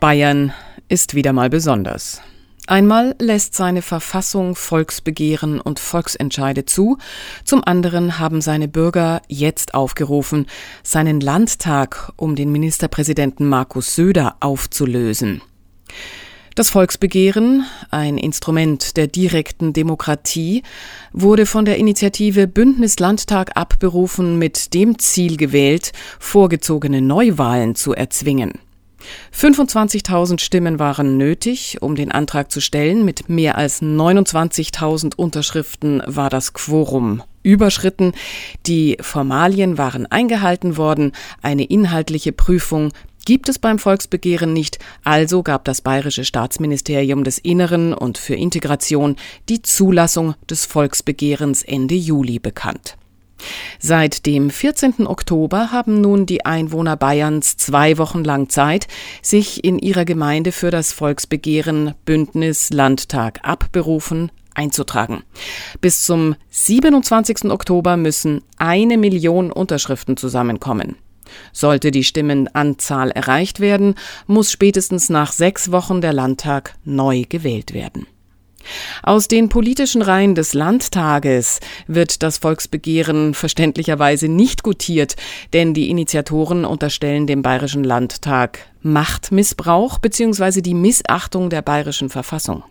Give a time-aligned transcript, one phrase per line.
[0.00, 0.52] Bayern
[0.88, 2.20] ist wieder mal besonders.
[2.68, 6.98] Einmal lässt seine Verfassung Volksbegehren und Volksentscheide zu,
[7.42, 10.46] zum anderen haben seine Bürger jetzt aufgerufen,
[10.84, 15.42] seinen Landtag um den Ministerpräsidenten Markus Söder aufzulösen.
[16.54, 20.62] Das Volksbegehren, ein Instrument der direkten Demokratie,
[21.12, 28.60] wurde von der Initiative Bündnis Landtag abberufen mit dem Ziel gewählt, vorgezogene Neuwahlen zu erzwingen.
[29.34, 33.04] 25.000 Stimmen waren nötig, um den Antrag zu stellen.
[33.04, 38.12] Mit mehr als 29.000 Unterschriften war das Quorum überschritten.
[38.66, 41.12] Die Formalien waren eingehalten worden.
[41.42, 42.92] Eine inhaltliche Prüfung
[43.24, 49.16] gibt es beim Volksbegehren nicht, also gab das Bayerische Staatsministerium des Inneren und für Integration
[49.50, 52.96] die Zulassung des Volksbegehrens Ende Juli bekannt.
[53.78, 55.06] Seit dem 14.
[55.06, 58.88] Oktober haben nun die Einwohner Bayerns zwei Wochen lang Zeit,
[59.22, 65.22] sich in ihrer Gemeinde für das Volksbegehren Bündnis Landtag abberufen einzutragen.
[65.80, 67.44] Bis zum 27.
[67.50, 70.96] Oktober müssen eine Million Unterschriften zusammenkommen.
[71.52, 73.94] Sollte die Stimmenanzahl erreicht werden,
[74.26, 78.06] muss spätestens nach sechs Wochen der Landtag neu gewählt werden.
[79.02, 85.16] Aus den politischen Reihen des Landtages wird das Volksbegehren verständlicherweise nicht gutiert,
[85.52, 90.60] denn die Initiatoren unterstellen dem Bayerischen Landtag Machtmissbrauch bzw.
[90.60, 92.62] die Missachtung der bayerischen Verfassung.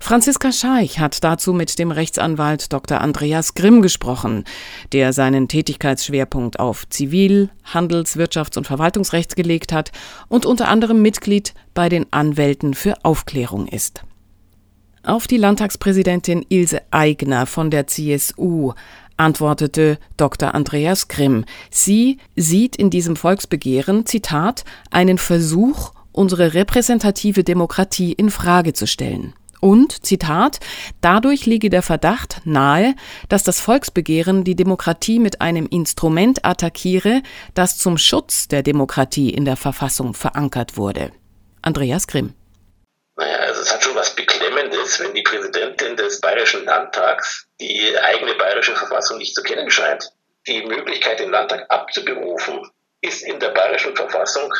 [0.00, 3.00] Franziska Scheich hat dazu mit dem Rechtsanwalt Dr.
[3.00, 4.44] Andreas Grimm gesprochen,
[4.92, 9.92] der seinen Tätigkeitsschwerpunkt auf Zivil-, Handels-, Wirtschafts- und Verwaltungsrecht gelegt hat
[10.28, 14.02] und unter anderem Mitglied bei den Anwälten für Aufklärung ist.
[15.02, 18.74] Auf die Landtagspräsidentin Ilse Aigner von der CSU
[19.16, 20.54] antwortete Dr.
[20.54, 21.46] Andreas Grimm.
[21.70, 29.32] Sie sieht in diesem Volksbegehren, Zitat, einen Versuch, unsere repräsentative Demokratie in Frage zu stellen.
[29.60, 30.60] Und, Zitat,
[31.00, 32.94] dadurch liege der Verdacht nahe,
[33.30, 37.22] dass das Volksbegehren die Demokratie mit einem Instrument attackiere,
[37.54, 41.10] das zum Schutz der Demokratie in der Verfassung verankert wurde.
[41.62, 42.34] Andreas Grimm.
[43.16, 48.34] Naja, also es hat schon was Beklemmendes, wenn die Präsidentin des Bayerischen Landtags die eigene
[48.34, 50.12] bayerische Verfassung nicht zu kennen scheint.
[50.46, 52.70] Die Möglichkeit, den Landtag abzuberufen,
[53.00, 54.52] ist in der bayerischen Verfassung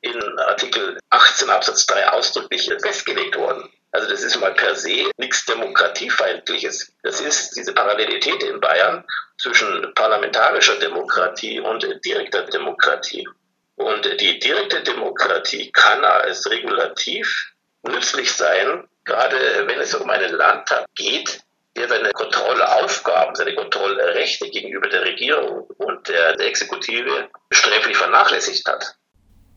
[0.00, 3.70] in Artikel 18 Absatz 3 ausdrücklich festgelegt worden.
[3.92, 6.92] Also das ist mal per se nichts Demokratiefeindliches.
[7.02, 9.04] Das ist diese Parallelität in Bayern
[9.38, 13.28] zwischen parlamentarischer Demokratie und direkter Demokratie.
[13.76, 17.51] Und die direkte Demokratie kann als Regulativ
[17.82, 21.40] nützlich sein, gerade wenn es um einen Landtag geht,
[21.76, 28.96] der seine Kontrollaufgaben, seine Kontrollrechte gegenüber der Regierung und der, Exekutive sträflich vernachlässigt hat.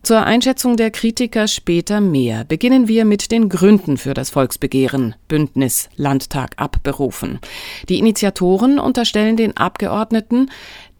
[0.03, 2.43] Zur Einschätzung der Kritiker später mehr.
[2.43, 7.39] Beginnen wir mit den Gründen für das Volksbegehren Bündnis Landtag abberufen.
[7.89, 10.51] Die Initiatoren unterstellen den Abgeordneten,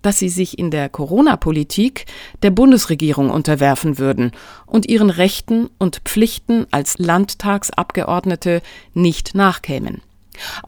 [0.06, 2.06] dass sie sich in der Corona-Politik
[2.44, 4.32] der Bundesregierung unterwerfen würden
[4.66, 8.62] und ihren Rechten und Pflichten als Landtagsabgeordnete
[8.94, 10.02] nicht nachkämen.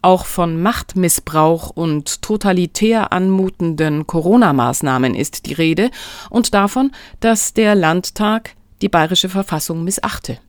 [0.01, 5.91] Auch von Machtmissbrauch und totalitär anmutenden Corona-Maßnahmen ist die Rede
[6.29, 10.39] und davon, dass der Landtag die bayerische Verfassung missachte.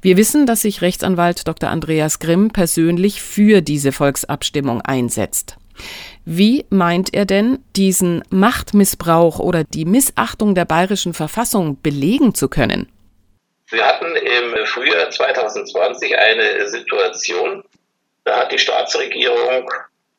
[0.00, 1.70] Wir wissen, dass sich Rechtsanwalt Dr.
[1.70, 5.56] Andreas Grimm persönlich für diese Volksabstimmung einsetzt.
[6.24, 12.90] Wie meint er denn, diesen Machtmissbrauch oder die Missachtung der bayerischen Verfassung belegen zu können?
[13.70, 17.64] Wir hatten im Frühjahr 2020 eine Situation,
[18.24, 19.70] da hat die Staatsregierung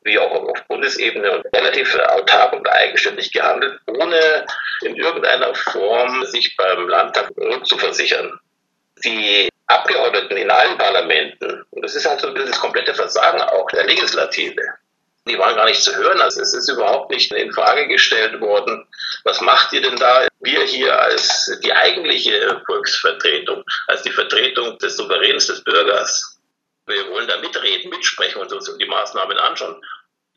[0.04, 4.46] wie auch auf Bundesebene relativ autark und eigenständig gehandelt, ohne
[4.82, 8.38] in irgendeiner Form sich beim Landtag rückzuversichern.
[9.06, 13.86] Die Abgeordneten in allen Parlamenten, und das ist halt so das komplette Versagen auch der
[13.86, 14.62] Legislative,
[15.28, 16.20] die waren gar nicht zu hören.
[16.22, 18.88] Also es ist überhaupt nicht in Frage gestellt worden.
[19.24, 20.28] Was macht ihr denn da?
[20.40, 26.40] Wir hier als die eigentliche Volksvertretung, als die Vertretung des Souveräns des Bürgers.
[26.86, 29.82] Wir wollen da mitreden, mitsprechen und uns die Maßnahmen anschauen.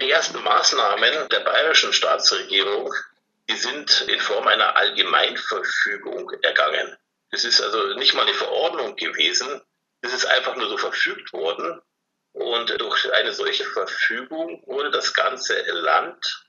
[0.00, 2.92] Die ersten Maßnahmen der bayerischen Staatsregierung,
[3.48, 6.96] die sind in Form einer Allgemeinverfügung ergangen.
[7.30, 9.60] Es ist also nicht mal eine Verordnung gewesen.
[10.02, 11.80] Es ist einfach nur so verfügt worden.
[12.36, 16.44] Und durch eine solche Verfügung wurde das ganze Land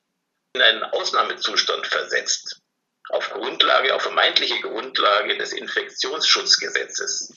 [0.51, 2.59] in einen Ausnahmezustand versetzt.
[3.07, 7.33] Auf Grundlage, auf vermeintliche Grundlage des Infektionsschutzgesetzes.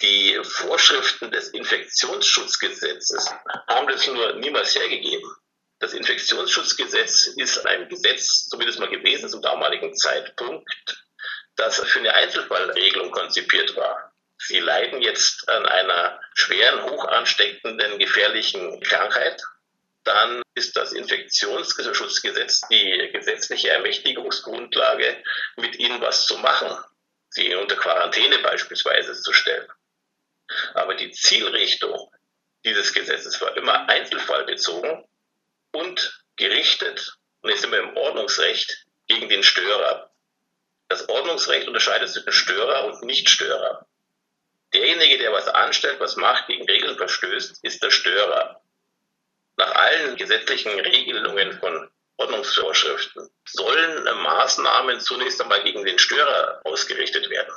[0.00, 3.30] Die Vorschriften des Infektionsschutzgesetzes
[3.68, 5.30] haben das nur niemals hergegeben.
[5.78, 11.04] Das Infektionsschutzgesetz ist ein Gesetz, zumindest mal gewesen zum damaligen Zeitpunkt,
[11.56, 14.11] das für eine Einzelfallregelung konzipiert war.
[14.44, 19.40] Sie leiden jetzt an einer schweren, hoch ansteckenden, gefährlichen Krankheit.
[20.02, 25.22] Dann ist das Infektionsschutzgesetz die gesetzliche Ermächtigungsgrundlage,
[25.56, 26.76] mit ihnen was zu machen,
[27.28, 29.68] sie unter Quarantäne beispielsweise zu stellen.
[30.74, 32.10] Aber die Zielrichtung
[32.64, 35.04] dieses Gesetzes war immer einzelfallbezogen
[35.72, 40.10] und gerichtet, und jetzt sind wir im Ordnungsrecht, gegen den Störer.
[40.88, 43.86] Das Ordnungsrecht unterscheidet zwischen Störer und Nichtstörer.
[44.74, 48.62] Derjenige, der was anstellt, was macht, gegen Regeln verstößt, ist der Störer.
[49.56, 57.52] Nach allen gesetzlichen Regelungen von Ordnungsvorschriften sollen Maßnahmen zunächst einmal gegen den Störer ausgerichtet werden.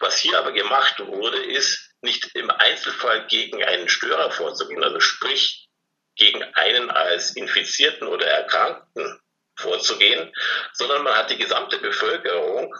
[0.00, 5.68] Was hier aber gemacht wurde, ist nicht im Einzelfall gegen einen Störer vorzugehen, also sprich
[6.16, 9.20] gegen einen als Infizierten oder Erkrankten
[9.56, 10.32] vorzugehen,
[10.72, 12.74] sondern man hat die gesamte Bevölkerung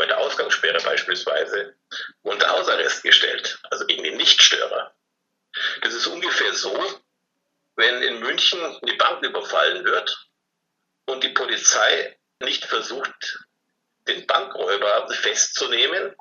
[0.00, 1.76] bei der Ausgangssperre beispielsweise
[2.22, 4.94] unter Hausarrest gestellt, also gegen den Nichtstörer.
[5.82, 6.72] Das ist ungefähr so,
[7.76, 10.26] wenn in München eine Bank überfallen wird
[11.04, 13.44] und die Polizei nicht versucht,
[14.08, 16.16] den Bankräuber festzunehmen,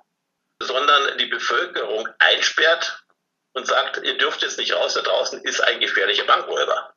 [0.62, 3.06] sondern die Bevölkerung einsperrt
[3.54, 6.94] und sagt, ihr dürft jetzt nicht raus, da draußen ist ein gefährlicher Bankräuber.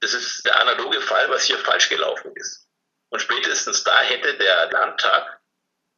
[0.00, 2.68] Das ist der analoge Fall, was hier falsch gelaufen ist.
[3.08, 5.41] Und spätestens da hätte der Landtag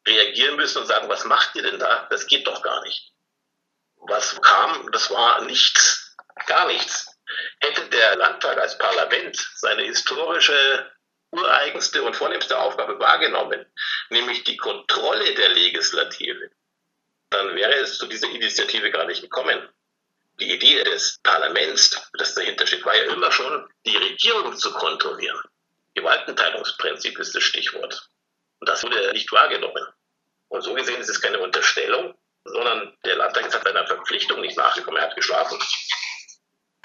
[0.06, 2.06] reagieren müssen und sagen, was macht ihr denn da?
[2.10, 3.12] Das geht doch gar nicht.
[3.96, 6.16] Was kam, das war nichts,
[6.46, 7.06] gar nichts.
[7.60, 10.90] Hätte der Landtag als Parlament seine historische
[11.34, 13.66] ureigenste und vornehmste Aufgabe wahrgenommen,
[14.10, 16.50] nämlich die Kontrolle der Legislative,
[17.30, 19.68] dann wäre es zu dieser Initiative gar nicht gekommen.
[20.40, 25.40] Die Idee des Parlaments, das dahinter steht, war ja immer schon, die Regierung zu kontrollieren.
[25.94, 28.08] Gewaltenteilungsprinzip ist das Stichwort.
[28.60, 29.86] Und das wurde nicht wahrgenommen.
[30.48, 32.14] Und so gesehen ist es keine Unterstellung,
[32.44, 35.58] sondern der Landtag ist seiner Verpflichtung nicht nachgekommen, er hat geschlafen.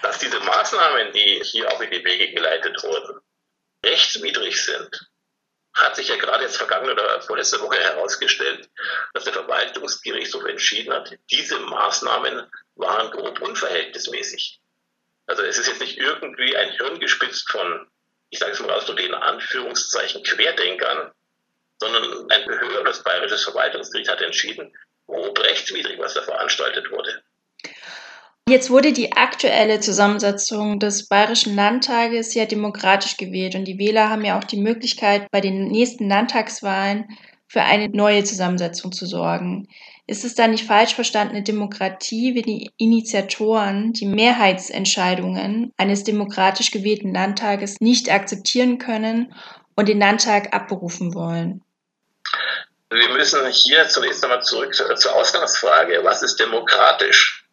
[0.02, 3.20] Dass diese Maßnahmen, die hier auch in die Wege geleitet wurden,
[3.86, 5.10] rechtswidrig sind,
[5.74, 8.70] hat sich ja gerade jetzt vergangene oder vorletzte Woche herausgestellt,
[9.14, 14.60] dass der Verwaltungsgerichtshof entschieden hat, diese Maßnahmen waren grob unverhältnismäßig.
[15.28, 17.90] Also es ist jetzt nicht irgendwie ein Hirn gespitzt von,
[18.30, 21.12] ich sage es mal aus so den Anführungszeichen Querdenkern,
[21.80, 24.72] sondern ein höheres bayerisches Verwaltungsgericht hat entschieden,
[25.08, 27.24] grob rechtswidrig, was da veranstaltet wurde.
[28.50, 34.26] Jetzt wurde die aktuelle Zusammensetzung des Bayerischen Landtages ja demokratisch gewählt und die Wähler haben
[34.26, 37.06] ja auch die Möglichkeit, bei den nächsten Landtagswahlen
[37.48, 39.68] für eine neue Zusammensetzung zu sorgen.
[40.08, 47.14] Ist es da nicht falsch verstandene Demokratie, wenn die Initiatoren die Mehrheitsentscheidungen eines demokratisch gewählten
[47.14, 49.32] Landtages nicht akzeptieren können
[49.76, 51.62] und den Landtag abberufen wollen?
[52.90, 56.04] Wir müssen hier zunächst einmal zurück zur Ausgangsfrage.
[56.04, 57.46] Was ist demokratisch?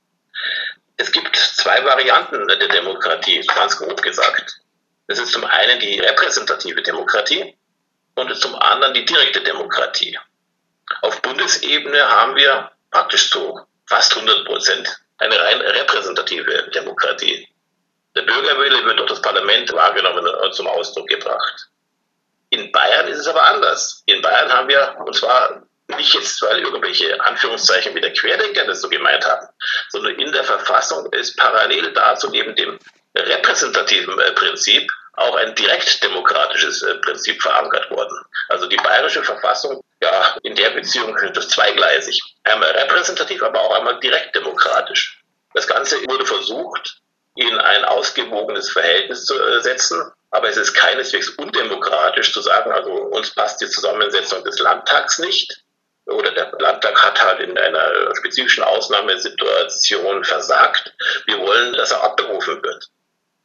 [0.97, 4.61] Es gibt zwei Varianten der Demokratie, ganz grob gesagt.
[5.09, 7.57] Das ist zum einen die repräsentative Demokratie
[8.15, 10.19] und zum anderen die direkte Demokratie.
[11.03, 17.49] Auf Bundesebene haben wir praktisch zu fast 100 Prozent eine rein repräsentative Demokratie.
[18.15, 21.69] Der Bürgerwille wird durch das Parlament wahrgenommen und zum Ausdruck gebracht.
[22.51, 24.03] In Bayern ist es aber anders.
[24.07, 28.81] In Bayern haben wir, und zwar nicht jetzt, weil irgendwelche Anführungszeichen wie der Querdenker das
[28.81, 29.47] so gemeint haben,
[29.91, 32.79] sondern in der Verfassung ist parallel dazu neben dem
[33.17, 38.19] repräsentativen äh, Prinzip auch ein direktdemokratisches äh, Prinzip verankert worden.
[38.49, 42.21] Also die bayerische Verfassung, ja, in der Beziehung ist das zweigleisig.
[42.45, 45.23] Einmal repräsentativ, aber auch einmal direktdemokratisch.
[45.55, 47.01] Das Ganze wurde versucht,
[47.37, 50.13] in ein ausgewogenes Verhältnis zu äh, setzen.
[50.31, 55.63] Aber es ist keineswegs undemokratisch zu sagen, also uns passt die Zusammensetzung des Landtags nicht
[56.07, 60.95] oder der Landtag hat halt in einer spezifischen Ausnahmesituation versagt.
[61.27, 62.89] Wir wollen, dass er abberufen wird.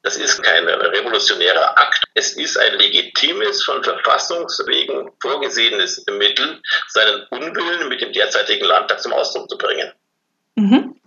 [0.04, 2.04] Das ist kein revolutionärer Akt.
[2.16, 9.14] Es ist ein legitimes, von Verfassungswegen vorgesehenes Mittel, seinen Unwillen mit dem derzeitigen Landtag zum
[9.14, 9.92] Ausdruck zu bringen.
[10.56, 11.01] Mhm.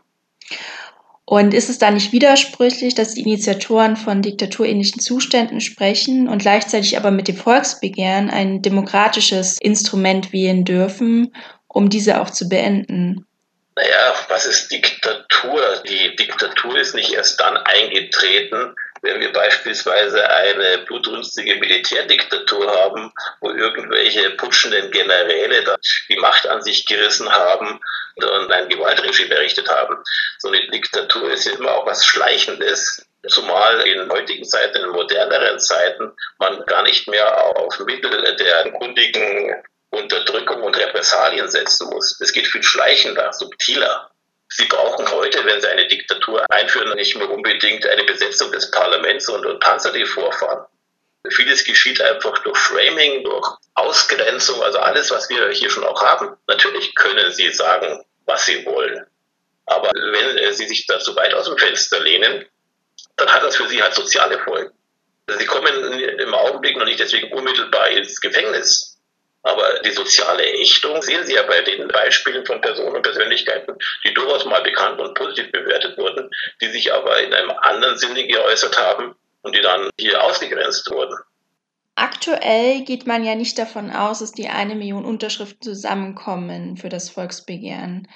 [1.26, 6.98] Und ist es da nicht widersprüchlich, dass die Initiatoren von diktaturähnlichen Zuständen sprechen und gleichzeitig
[6.98, 11.34] aber mit dem Volksbegehren ein demokratisches Instrument wählen dürfen,
[11.66, 13.26] um diese auch zu beenden?
[13.74, 15.82] Naja, was ist Diktatur?
[15.88, 18.74] Die Diktatur ist nicht erst dann eingetreten,
[19.04, 25.76] wenn wir beispielsweise eine blutrünstige Militärdiktatur haben, wo irgendwelche putschenden Generäle
[26.08, 27.80] die Macht an sich gerissen haben
[28.16, 30.02] und ein Gewaltregime errichtet haben.
[30.38, 33.06] So eine Diktatur ist ja immer auch was Schleichendes.
[33.28, 39.54] Zumal in heutigen Zeiten, in moderneren Zeiten, man gar nicht mehr auf Mittel der kundigen
[39.90, 42.20] Unterdrückung und Repressalien setzen muss.
[42.20, 44.10] Es geht viel schleichender, subtiler.
[44.48, 49.28] Sie brauchen heute, wenn Sie eine Diktatur einführen, nicht mehr unbedingt eine Besetzung des Parlaments
[49.28, 50.66] und, und Panzer, die vorfahren.
[51.30, 56.36] Vieles geschieht einfach durch Framing, durch Ausgrenzung, also alles, was wir hier schon auch haben.
[56.46, 59.06] Natürlich können Sie sagen, was Sie wollen.
[59.66, 62.44] Aber wenn äh, Sie sich dazu weit aus dem Fenster lehnen,
[63.16, 64.72] dann hat das für Sie halt soziale Folgen.
[65.26, 68.93] Sie kommen im Augenblick noch nicht deswegen unmittelbar ins Gefängnis.
[69.44, 74.14] Aber die soziale Ächtung sehen Sie ja bei den Beispielen von Personen und Persönlichkeiten, die
[74.14, 76.30] durchaus mal bekannt und positiv bewertet wurden,
[76.62, 81.14] die sich aber in einem anderen Sinne geäußert haben und die dann hier ausgegrenzt wurden.
[81.94, 87.10] Aktuell geht man ja nicht davon aus, dass die eine Million Unterschriften zusammenkommen für das
[87.10, 88.08] Volksbegehren.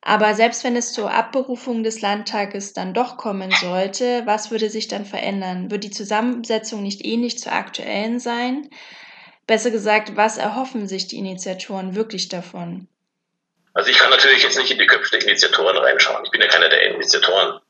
[0.00, 4.88] Aber selbst wenn es zur Abberufung des Landtages dann doch kommen sollte, was würde sich
[4.88, 5.70] dann verändern?
[5.70, 8.68] Wird die Zusammensetzung nicht ähnlich zur aktuellen sein?
[9.46, 12.88] Besser gesagt, was erhoffen sich die Initiatoren wirklich davon?
[13.74, 16.24] Also ich kann natürlich jetzt nicht in die Köpfe der Initiatoren reinschauen.
[16.24, 17.60] Ich bin ja keiner der Initiatoren.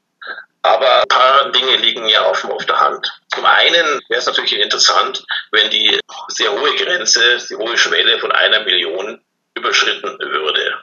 [0.62, 3.12] Aber ein paar Dinge liegen ja offen auf der Hand.
[3.34, 5.98] Zum einen wäre es natürlich interessant, wenn die
[6.28, 9.20] sehr hohe Grenze, die hohe Schwelle von einer Million
[9.54, 10.80] überschritten würde.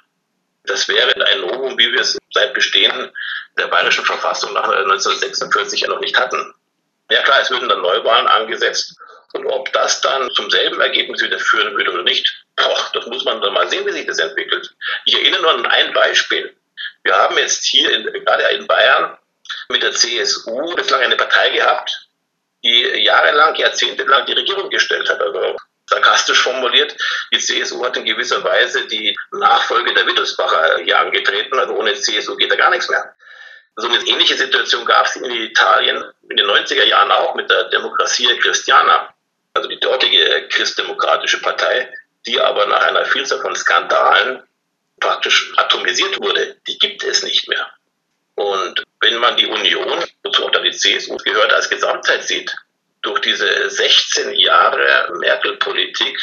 [0.65, 3.12] Das wäre ein Novum, wie wir es seit Bestehen
[3.58, 6.53] der bayerischen Verfassung nach 1946 ja noch nicht hatten.
[7.10, 8.98] Ja klar, es würden dann Neuwahlen angesetzt.
[9.34, 13.26] Und ob das dann zum selben Ergebnis wieder führen würde oder nicht, boah, das muss
[13.26, 14.74] man dann mal sehen, wie sich das entwickelt.
[15.06, 16.56] Ich erinnere nur an ein Beispiel.
[17.04, 19.18] Wir haben jetzt hier in, gerade in Bayern
[19.70, 22.08] mit der CSU bislang eine Partei gehabt,
[22.64, 25.22] die jahrelang, jahrzehntelang die Regierung gestellt hat.
[25.22, 25.58] Also
[25.90, 26.96] sarkastisch formuliert,
[27.34, 31.58] die CSU hat in gewisser Weise die Nachfolge der Wittelsbacher hier angetreten.
[31.58, 33.16] Also ohne CSU geht da gar nichts mehr.
[33.76, 37.66] So eine ähnliche Situation gab es in Italien in den 90er Jahren auch mit der
[37.70, 39.14] Democrazia Cristiana,
[39.53, 41.91] also die dortige christdemokratische Partei,
[42.25, 44.44] die aber nach einer Vielzahl von Skandalen
[45.00, 46.58] praktisch atomisiert wurde.
[46.68, 47.70] Die gibt es nicht mehr.
[48.36, 52.53] Und wenn man die Union, wozu auch dann die CSU gehört, als Gesamtheit sieht,
[53.01, 56.18] durch diese 16 Jahre Merkel-Politik,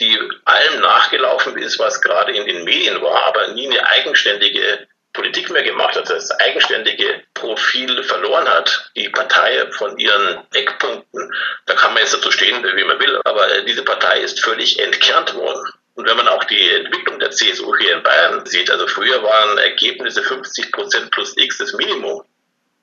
[0.00, 5.50] die allem nachgelaufen ist, was gerade in den Medien war, aber nie eine eigenständige Politik
[5.50, 11.32] mehr gemacht hat, das eigenständige Profil verloren hat, die Partei von ihren Eckpunkten,
[11.64, 15.34] da kann man jetzt dazu stehen, wie man will, aber diese Partei ist völlig entkernt
[15.34, 15.64] worden.
[15.94, 19.56] Und wenn man auch die Entwicklung der CSU hier in Bayern sieht, also früher waren
[19.56, 22.22] Ergebnisse 50 Prozent plus X das Minimum,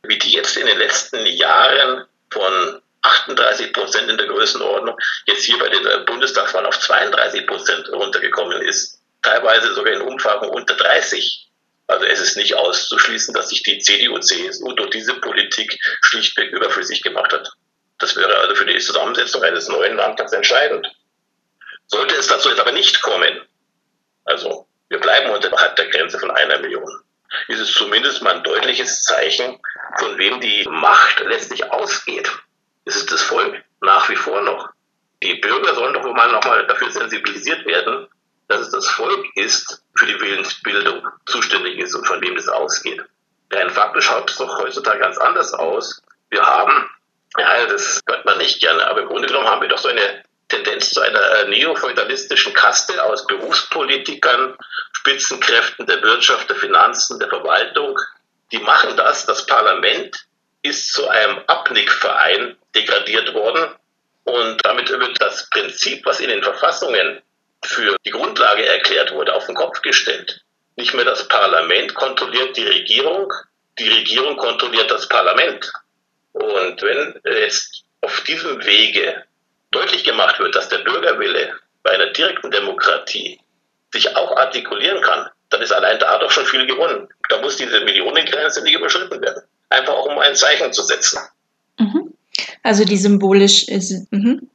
[0.02, 4.98] wie die jetzt in den letzten Jahren von 38 Prozent in der Größenordnung
[5.28, 9.00] jetzt hier bei den Bundestagswahlen auf 32 Prozent runtergekommen ist.
[9.22, 11.43] Teilweise sogar in Umfragen unter 30.
[11.94, 17.04] Also es ist nicht auszuschließen, dass sich die CDU, CSU durch diese Politik schlichtweg überflüssig
[17.04, 17.48] gemacht hat.
[18.00, 20.92] Das wäre also für die Zusammensetzung eines neuen Landtags entscheidend.
[21.86, 23.48] Sollte es dazu jetzt aber nicht kommen,
[24.26, 27.04] also wir bleiben unterhalb der Grenze von einer Million,
[27.48, 29.60] ist es zumindest mal ein deutliches Zeichen,
[30.00, 32.32] von wem die Macht letztlich ausgeht.
[32.86, 34.68] Es ist das Volk nach wie vor noch.
[35.22, 38.08] Die Bürger sollen doch mal nochmal dafür sensibilisiert werden,
[38.54, 43.02] dass es das Volk ist, für die Willensbildung zuständig ist und von wem das ausgeht.
[43.52, 46.02] Rein faktisch schaut es doch heutzutage ganz anders aus.
[46.30, 46.90] Wir haben,
[47.38, 50.24] ja, das hört man nicht gerne, aber im Grunde genommen haben wir doch so eine
[50.50, 54.56] Tendenz zu einer äh, neofeudalistischen Kaste aus Berufspolitikern,
[54.94, 58.00] Spitzenkräften der Wirtschaft, der Finanzen, der Verwaltung.
[58.52, 59.26] Die machen das.
[59.26, 60.16] Das Parlament
[60.62, 63.76] ist zu einem Abnickverein degradiert worden.
[64.26, 67.22] Und damit wird das Prinzip, was in den Verfassungen
[67.68, 70.42] für die Grundlage erklärt wurde, auf den Kopf gestellt.
[70.76, 73.32] Nicht mehr das Parlament kontrolliert die Regierung,
[73.80, 75.72] die Regierung kontrolliert das Parlament.
[76.34, 79.24] Und wenn jetzt auf diesem Wege
[79.72, 81.54] deutlich gemacht wird, dass der Bürgerwille
[81.84, 83.40] bei einer direkten Demokratie
[83.92, 87.08] sich auch artikulieren kann, dann ist allein da doch schon viel gewonnen.
[87.30, 89.44] Da muss diese Millionengrenze nicht überschritten werden.
[89.70, 91.20] Einfach auch um ein Zeichen zu setzen.
[91.78, 92.14] Mhm.
[92.64, 94.12] Also die symbolisch ist.
[94.12, 94.50] Mhm.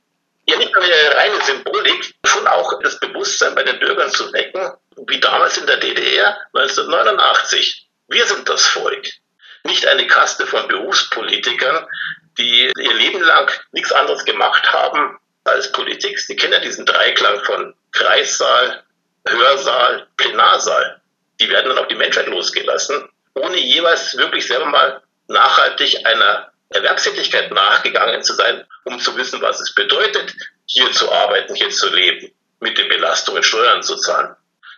[0.49, 4.73] Ja, nicht nur eine reine Symbolik, schon auch das Bewusstsein bei den Bürgern zu wecken,
[5.07, 7.87] wie damals in der DDR 1989.
[8.09, 9.09] Wir sind das Volk.
[9.65, 11.87] Nicht eine Kaste von Berufspolitikern,
[12.39, 16.19] die ihr Leben lang nichts anderes gemacht haben als Politik.
[16.19, 18.85] Sie kennen ja diesen Dreiklang von Kreissaal,
[19.29, 21.03] Hörsaal, Plenarsaal.
[21.41, 27.51] Die werden dann auf die Menschheit losgelassen, ohne jeweils wirklich selber mal nachhaltig einer Erwerbstätigkeit
[27.51, 30.35] nachgegangen zu sein, um zu wissen, was es bedeutet,
[30.67, 34.37] hier zu arbeiten, hier zu leben, mit den Belastungen Steuern zu zahlen.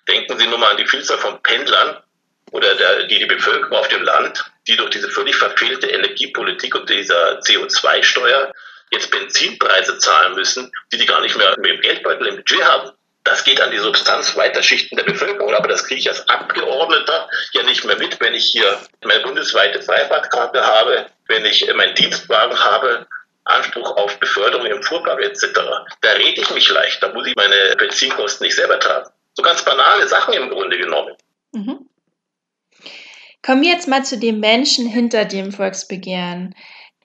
[0.09, 2.03] Denken Sie nur mal an die Vielzahl von Pendlern
[2.53, 6.89] oder der, die, die Bevölkerung auf dem Land, die durch diese völlig verfehlte Energiepolitik und
[6.89, 8.53] dieser CO2-Steuer
[8.91, 12.91] jetzt Benzinpreise zahlen müssen, die die gar nicht mehr mit dem Geldbeutel im Budget haben.
[13.31, 17.29] Das geht an die Substanz weiter Schichten der Bevölkerung, aber das kriege ich als Abgeordneter
[17.53, 22.59] ja nicht mehr mit, wenn ich hier meine bundesweite Freifahrtkarte habe, wenn ich meinen Dienstwagen
[22.59, 23.07] habe,
[23.45, 25.47] Anspruch auf Beförderung im Fuhrpark etc.
[26.01, 29.09] Da rede ich mich leicht, da muss ich meine Benzinkosten nicht selber tragen.
[29.35, 31.15] So ganz banale Sachen im Grunde genommen.
[31.53, 31.89] Mhm.
[33.43, 36.57] Kommen wir jetzt mal zu den Menschen hinter dem Volksbegehren.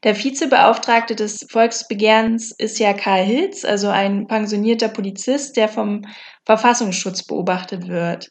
[0.05, 6.03] Der Vizebeauftragte des Volksbegehrens ist ja Karl Hilz, also ein pensionierter Polizist, der vom
[6.45, 8.29] Verfassungsschutz beobachtet wird.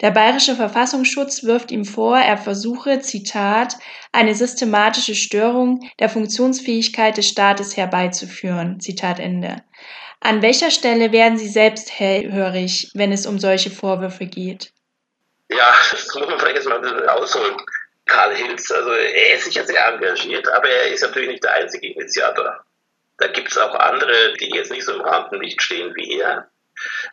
[0.00, 3.76] Der bayerische Verfassungsschutz wirft ihm vor, er versuche, Zitat,
[4.12, 8.80] eine systematische Störung der Funktionsfähigkeit des Staates herbeizuführen.
[8.80, 9.56] Zitat Ende.
[10.20, 14.72] An welcher Stelle werden Sie selbst hellhörig, wenn es um solche Vorwürfe geht?
[15.50, 17.56] Ja, das muss man vielleicht jetzt mal ausholen.
[18.10, 21.92] Karl Hilz, also er ist sicher sehr engagiert, aber er ist natürlich nicht der einzige
[21.92, 22.64] Initiator.
[23.18, 26.50] Da gibt es auch andere, die jetzt nicht so im Rampenlicht stehen wie er.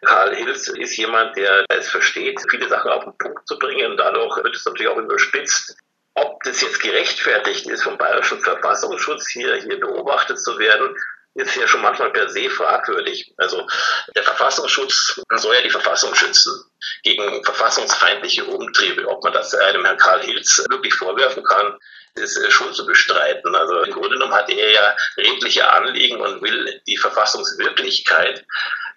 [0.04, 3.96] Karl Hilz ist jemand, der es versteht, viele Sachen auf den Punkt zu bringen.
[3.96, 5.77] Dadurch wird es natürlich auch überspitzt.
[6.16, 10.96] Ob das jetzt gerechtfertigt ist, vom Bayerischen Verfassungsschutz hier, hier beobachtet zu werden,
[11.38, 13.34] ist ja schon manchmal per se fragwürdig.
[13.38, 13.67] Also
[14.15, 16.65] der Verfassungsschutz soll ja die Verfassung schützen
[17.03, 19.08] gegen verfassungsfeindliche Umtriebe.
[19.08, 21.77] Ob man das einem Herrn Karl Hilz wirklich vorwerfen kann,
[22.15, 23.56] ist schon zu bestreiten.
[23.56, 28.44] Also im Grunde genommen hat er ja redliche Anliegen und will die Verfassungswirklichkeit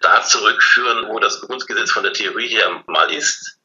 [0.01, 3.59] da zurückführen, wo das Grundgesetz von der Theorie her mal ist.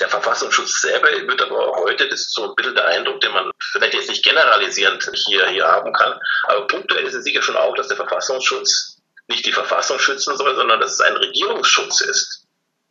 [0.00, 3.50] Der Verfassungsschutz selber wird aber heute, das ist so ein bisschen der Eindruck, den man
[3.72, 7.74] vielleicht jetzt nicht generalisierend hier, hier haben kann, aber punktuell ist es sicher schon auch,
[7.76, 8.98] dass der Verfassungsschutz
[9.28, 12.44] nicht die Verfassung schützen soll, sondern dass es ein Regierungsschutz ist.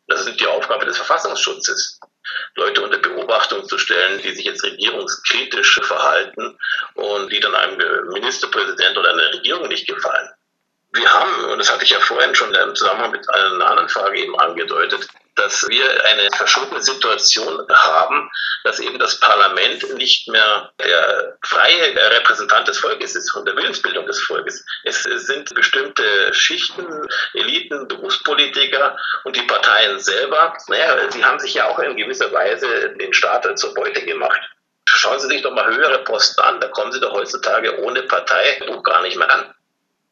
[0.08, 2.00] Das ist die Aufgabe des Verfassungsschutzes.
[2.56, 6.58] Leute unter Beobachtung zu stellen, die sich jetzt regierungskritisch verhalten
[6.96, 10.30] und die dann einem Ministerpräsident oder einer Regierung nicht gefallen.
[10.94, 14.18] Wir haben, und das hatte ich ja vorhin schon im Zusammenhang mit einer anderen Frage
[14.20, 18.30] eben angedeutet, dass wir eine verschobene Situation haben,
[18.64, 24.06] dass eben das Parlament nicht mehr der freie Repräsentant des Volkes ist und der Willensbildung
[24.06, 24.66] des Volkes.
[24.84, 31.68] Es sind bestimmte Schichten, Eliten, Berufspolitiker und die Parteien selber, naja, sie haben sich ja
[31.68, 34.42] auch in gewisser Weise den Staat zur Beute gemacht.
[34.88, 38.82] Schauen Sie sich doch mal höhere Posten an, da kommen Sie doch heutzutage ohne Parteibuch
[38.84, 39.54] gar nicht mehr an.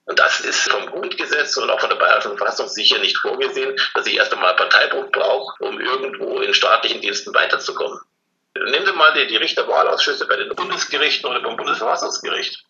[0.06, 4.06] Und das ist vom Grundgesetz und auch von der Bayerischen Verfassung sicher nicht vorgesehen, dass
[4.06, 8.00] ich erst einmal Parteibuch brauche, um irgendwo in staatlichen Diensten weiterzukommen.
[8.56, 12.64] Nehmen Sie mal die, die Richterwahlausschüsse bei den Bundesgerichten oder beim Bundesverfassungsgericht.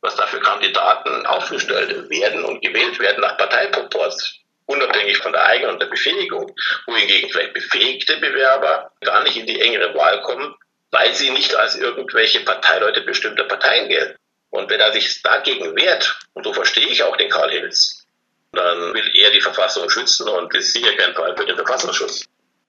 [0.00, 5.74] Was da für Kandidaten aufgestellt werden und gewählt werden nach Parteiproports, unabhängig von der eigenen
[5.74, 6.54] und der Befähigung,
[6.86, 10.54] wohingegen vielleicht befähigte Bewerber gar nicht in die engere Wahl kommen,
[10.90, 14.18] weil sie nicht als irgendwelche Parteileute bestimmter Parteien gelten.
[14.50, 18.06] Und wenn er sich dagegen wehrt, und so verstehe ich auch den Karl Hills,
[18.52, 22.24] dann will er die Verfassung schützen und ist sicher kein Fall für den Verfassungsschutz.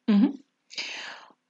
[0.08, 0.44] Mhm.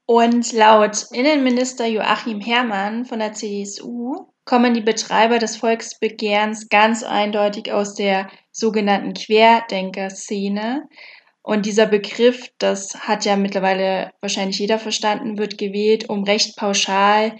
[0.05, 7.71] Und laut Innenminister Joachim Herrmann von der CSU kommen die Betreiber des Volksbegehrens ganz eindeutig
[7.71, 10.89] aus der sogenannten Querdenker-Szene.
[11.43, 17.37] Und dieser Begriff, das hat ja mittlerweile wahrscheinlich jeder verstanden, wird gewählt, um recht pauschal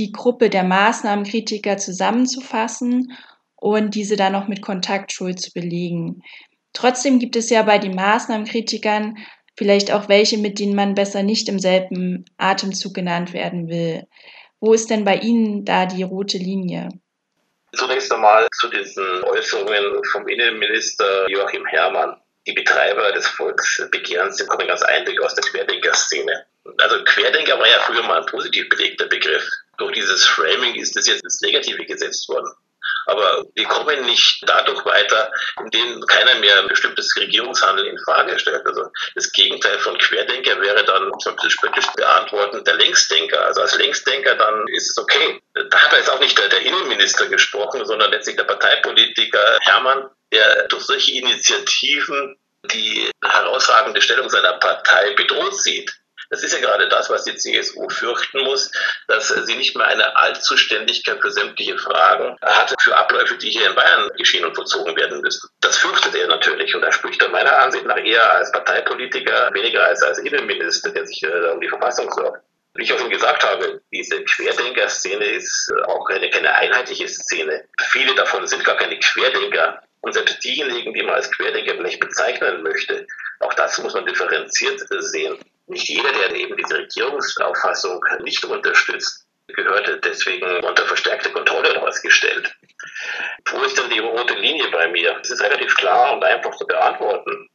[0.00, 3.12] die Gruppe der Maßnahmenkritiker zusammenzufassen
[3.56, 6.22] und diese dann noch mit Kontaktschuld zu belegen.
[6.72, 9.18] Trotzdem gibt es ja bei den Maßnahmenkritikern
[9.56, 14.06] vielleicht auch welche, mit denen man besser nicht im selben Atemzug genannt werden will.
[14.58, 16.88] Wo ist denn bei Ihnen da die rote Linie?
[17.74, 22.16] Zunächst einmal zu diesen Äußerungen vom Innenminister Joachim Herrmann.
[22.46, 26.46] Die Betreiber des Volksbegehrens kommen ganz eindeutig aus der Querdenker-Szene.
[26.78, 29.46] Also Querdenker war ja früher mal ein positiv belegter Begriff.
[29.80, 32.52] Durch dieses Framing ist das jetzt ins Negative gesetzt worden.
[33.06, 38.64] Aber wir kommen nicht dadurch weiter, indem keiner mehr ein bestimmtes Regierungshandeln in Frage stellt.
[38.66, 43.44] Also das Gegenteil von Querdenker wäre dann, um es ein bisschen spöttisch beantworten, der Längsdenker.
[43.46, 45.40] Also als Längsdenker dann ist es okay.
[45.54, 50.68] Da hat jetzt auch nicht der, der Innenminister gesprochen, sondern letztlich der Parteipolitiker Hermann, der
[50.68, 55.99] durch solche Initiativen die herausragende Stellung seiner Partei bedroht sieht.
[56.30, 58.70] Das ist ja gerade das, was die CSU fürchten muss,
[59.08, 63.74] dass sie nicht mehr eine Allzuständigkeit für sämtliche Fragen hat, für Abläufe, die hier in
[63.74, 65.50] Bayern geschehen und vollzogen werden müssen.
[65.60, 69.84] Das fürchtet er natürlich und er spricht dann meiner Ansicht nach eher als Parteipolitiker, weniger
[69.84, 72.44] als als Innenminister, der sich äh, um die Verfassung sorgt.
[72.74, 77.64] Wie ich auch schon gesagt habe, diese Querdenker-Szene ist auch eine, keine einheitliche Szene.
[77.88, 79.82] Viele davon sind gar keine Querdenker.
[80.02, 83.06] Und selbst diejenigen, die man als Querdenker vielleicht bezeichnen möchte,
[83.40, 85.36] auch das muss man differenziert sehen
[85.70, 92.54] nicht jeder, der eben diese Regierungsauffassung nicht unterstützt, gehört deswegen unter verstärkte Kontrolle rausgestellt.
[93.46, 95.18] Wo ist denn die rote Linie bei mir?
[95.22, 97.48] Es ist relativ klar und einfach zu beantworten.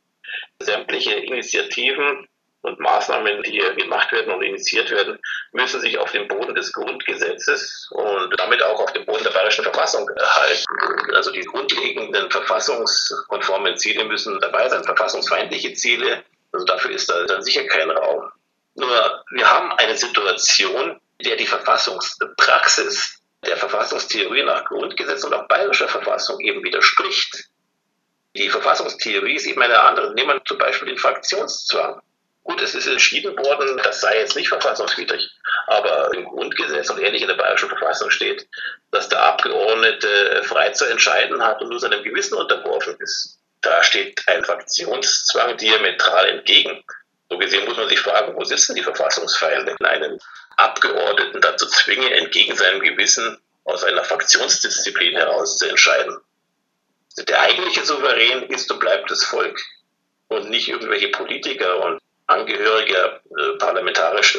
[0.60, 2.28] Sämtliche Initiativen
[2.62, 5.20] und Maßnahmen, die gemacht werden und initiiert werden,
[5.52, 9.64] müssen sich auf dem Boden des Grundgesetzes und damit auch auf dem Boden der bayerischen
[9.64, 10.66] Verfassung halten.
[11.14, 16.24] Also die grundlegenden verfassungskonformen Ziele müssen dabei sein, verfassungsfeindliche Ziele.
[16.56, 18.32] Also dafür ist da dann sicher kein Raum.
[18.76, 25.48] Nur wir haben eine Situation, in der die Verfassungspraxis der Verfassungstheorie nach Grundgesetz und auch
[25.50, 27.50] bayerischer Verfassung eben widerspricht.
[28.36, 30.14] Die Verfassungstheorie ist eben eine andere.
[30.14, 32.02] Nehmen wir zum Beispiel den Fraktionszwang.
[32.44, 35.30] Gut, es ist entschieden worden, das sei jetzt nicht verfassungswidrig.
[35.68, 38.48] Aber im Grundgesetz und ähnlich in der bayerischen Verfassung steht,
[38.92, 43.35] dass der Abgeordnete frei zu entscheiden hat und nur seinem Gewissen unterworfen ist.
[43.66, 46.84] Da steht ein Fraktionszwang diametral entgegen.
[47.32, 50.20] So gesehen muss man sich fragen, wo sitzen die Verfassungsfeinde, einen
[50.56, 56.16] Abgeordneten dazu zwingen, entgegen seinem Gewissen aus einer Fraktionsdisziplin heraus zu entscheiden.
[57.28, 59.60] Der eigentliche Souverän ist und bleibt das Volk
[60.28, 63.58] und nicht irgendwelche Politiker und Angehörige äh,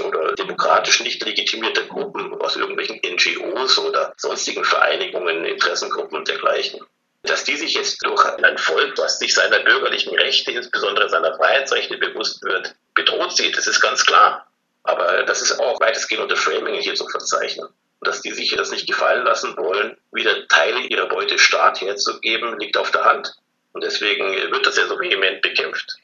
[0.02, 6.80] oder demokratisch nicht legitimierter Gruppen aus irgendwelchen NGOs oder sonstigen Vereinigungen, Interessengruppen und dergleichen.
[7.26, 11.98] Dass die sich jetzt durch ein Volk, was sich seiner bürgerlichen Rechte, insbesondere seiner Freiheitsrechte
[11.98, 14.46] bewusst wird, bedroht sieht, das ist ganz klar.
[14.84, 17.68] Aber das ist auch weitestgehend unter Framing hier zu verzeichnen.
[18.02, 22.76] Dass die sich das nicht gefallen lassen wollen, wieder Teile ihrer Beute Staat herzugeben, liegt
[22.76, 23.34] auf der Hand.
[23.72, 25.96] Und deswegen wird das ja so vehement bekämpft.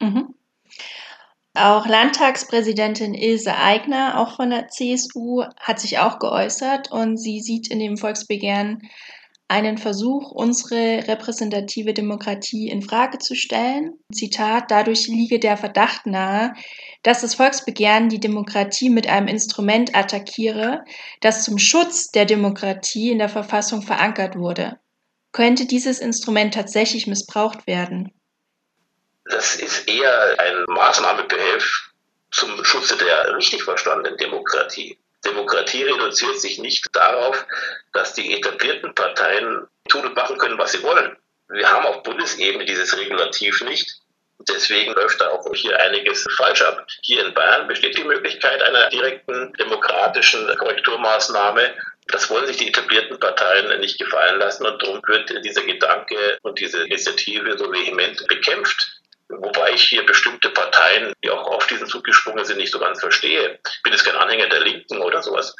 [0.00, 0.34] Mhm.
[1.54, 7.68] Auch Landtagspräsidentin Ilse Aigner, auch von der CSU, hat sich auch geäußert und sie sieht
[7.68, 8.88] in dem Volksbegehren
[9.50, 13.98] einen Versuch, unsere repräsentative Demokratie in Frage zu stellen.
[14.14, 16.54] Zitat: Dadurch liege der Verdacht nahe,
[17.02, 20.84] dass das Volksbegehren die Demokratie mit einem Instrument attackiere,
[21.20, 24.78] das zum Schutz der Demokratie in der Verfassung verankert wurde.
[25.32, 28.12] Könnte dieses Instrument tatsächlich missbraucht werden?
[29.24, 31.90] Das ist eher ein Maßnahmebehelf
[32.30, 34.96] zum Schutze der richtig verstandenen Demokratie.
[35.24, 37.44] Demokratie reduziert sich nicht darauf,
[37.92, 41.16] dass die etablierten Parteien tun und machen können, was sie wollen.
[41.48, 44.00] Wir haben auf Bundesebene dieses Regulativ nicht.
[44.48, 46.86] Deswegen läuft da auch hier einiges falsch ab.
[47.02, 51.74] Hier in Bayern besteht die Möglichkeit einer direkten demokratischen Korrekturmaßnahme.
[52.06, 56.58] Das wollen sich die etablierten Parteien nicht gefallen lassen und darum wird dieser Gedanke und
[56.58, 58.99] diese Initiative so vehement bekämpft.
[59.30, 63.00] Wobei ich hier bestimmte Parteien, die auch auf diesen Zug gesprungen sind, nicht so ganz
[63.00, 63.58] verstehe.
[63.64, 65.54] Ich bin jetzt kein Anhänger der Linken oder sowas.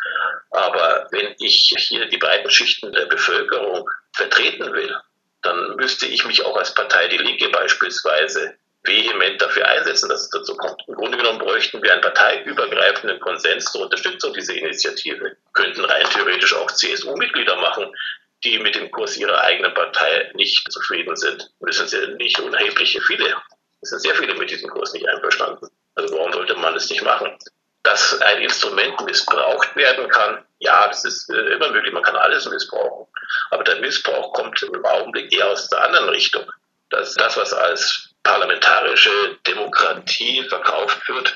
[0.50, 4.94] Aber wenn ich hier die breiten Schichten der Bevölkerung vertreten will,
[5.42, 10.30] dann müsste ich mich auch als Partei Die Linke beispielsweise vehement dafür einsetzen, dass es
[10.30, 10.82] dazu kommt.
[10.88, 15.36] Im Grunde genommen bräuchten wir einen parteiübergreifenden Konsens zur Unterstützung dieser Initiative.
[15.52, 17.94] Könnten rein theoretisch auch CSU-Mitglieder machen,
[18.42, 21.50] die mit dem Kurs ihrer eigenen Partei nicht zufrieden sind.
[21.60, 23.36] Müssen sie nicht unerhebliche viele
[23.82, 25.68] es sind sehr viele mit diesem Kurs nicht einverstanden.
[25.94, 27.36] Also warum sollte man das nicht machen?
[27.82, 32.48] Dass ein Instrument missbraucht werden kann, ja, das ist äh, immer möglich, man kann alles
[32.48, 33.06] missbrauchen.
[33.50, 36.44] Aber der Missbrauch kommt im Augenblick eher aus der anderen Richtung.
[36.90, 41.34] Dass das, was als parlamentarische Demokratie verkauft wird,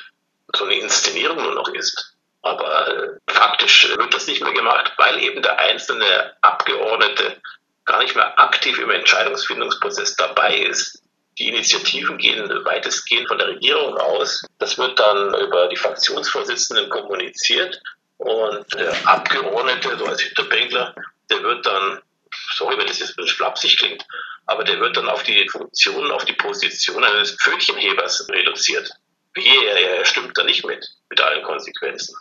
[0.54, 2.14] so eine Inszenierung nur noch ist.
[2.42, 7.40] Aber äh, faktisch wird das nicht mehr gemacht, weil eben der einzelne Abgeordnete
[7.86, 11.03] gar nicht mehr aktiv im Entscheidungsfindungsprozess dabei ist.
[11.38, 14.44] Die Initiativen gehen weitestgehend von der Regierung aus.
[14.58, 17.80] Das wird dann über die Fraktionsvorsitzenden kommuniziert
[18.18, 20.94] und der Abgeordnete, so als Hinterbänkler,
[21.30, 22.00] der wird dann,
[22.54, 24.06] sorry, wenn das jetzt ein bisschen flapsig klingt,
[24.46, 28.90] aber der wird dann auf die Funktion, auf die Position eines Pfötchenhebers reduziert.
[29.34, 32.16] Wie er, er stimmt da nicht mit, mit allen Konsequenzen.